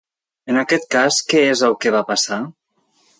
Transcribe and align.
En 0.53 0.57
aquest 0.61 0.87
cas, 0.95 1.19
què 1.33 1.43
és 1.49 1.63
el 1.69 1.75
que 1.85 1.91
va 1.99 2.03
passar? 2.09 2.41